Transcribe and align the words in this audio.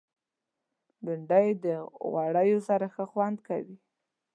بېنډۍ 1.03 1.47
د 1.65 1.65
غوړیو 2.09 2.59
سره 2.69 2.85
ښه 2.93 3.03
خوند 3.11 3.37
کوي 3.47 3.77